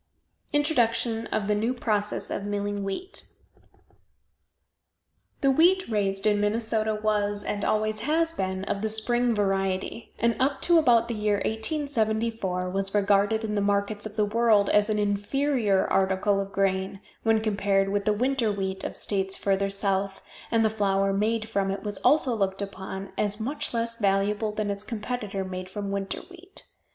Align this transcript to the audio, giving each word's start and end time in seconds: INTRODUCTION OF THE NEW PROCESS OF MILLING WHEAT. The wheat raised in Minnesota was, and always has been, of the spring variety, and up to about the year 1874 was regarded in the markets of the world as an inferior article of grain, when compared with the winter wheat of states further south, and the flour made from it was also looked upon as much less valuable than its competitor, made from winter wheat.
INTRODUCTION 0.51 1.27
OF 1.27 1.47
THE 1.47 1.53
NEW 1.53 1.75
PROCESS 1.75 2.31
OF 2.31 2.43
MILLING 2.47 2.83
WHEAT. 2.83 3.27
The 5.41 5.51
wheat 5.51 5.87
raised 5.89 6.25
in 6.25 6.41
Minnesota 6.41 6.95
was, 6.95 7.43
and 7.43 7.63
always 7.63 7.99
has 7.99 8.33
been, 8.33 8.63
of 8.63 8.81
the 8.81 8.89
spring 8.89 9.35
variety, 9.35 10.15
and 10.17 10.35
up 10.41 10.59
to 10.63 10.79
about 10.79 11.07
the 11.07 11.13
year 11.13 11.35
1874 11.45 12.71
was 12.71 12.95
regarded 12.95 13.43
in 13.43 13.53
the 13.53 13.61
markets 13.61 14.07
of 14.07 14.15
the 14.15 14.25
world 14.25 14.69
as 14.69 14.89
an 14.89 14.97
inferior 14.97 15.85
article 15.87 16.39
of 16.39 16.51
grain, 16.51 16.99
when 17.21 17.39
compared 17.39 17.89
with 17.89 18.05
the 18.05 18.11
winter 18.13 18.51
wheat 18.51 18.83
of 18.83 18.95
states 18.97 19.35
further 19.37 19.69
south, 19.69 20.23
and 20.49 20.65
the 20.65 20.71
flour 20.71 21.13
made 21.13 21.47
from 21.47 21.69
it 21.69 21.83
was 21.83 21.99
also 21.99 22.33
looked 22.33 22.63
upon 22.63 23.11
as 23.19 23.39
much 23.39 23.71
less 23.71 23.97
valuable 23.97 24.51
than 24.51 24.71
its 24.71 24.83
competitor, 24.83 25.43
made 25.45 25.69
from 25.69 25.91
winter 25.91 26.21
wheat. 26.21 26.63